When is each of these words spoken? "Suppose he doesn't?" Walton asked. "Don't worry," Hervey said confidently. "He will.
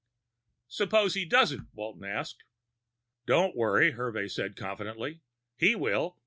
"Suppose 0.67 1.13
he 1.13 1.25
doesn't?" 1.25 1.67
Walton 1.75 2.05
asked. 2.05 2.43
"Don't 3.27 3.55
worry," 3.55 3.91
Hervey 3.91 4.27
said 4.29 4.55
confidently. 4.55 5.21
"He 5.57 5.75
will. 5.75 6.17